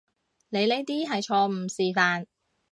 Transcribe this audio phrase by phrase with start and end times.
[0.49, 2.25] 你呢啲係錯誤示範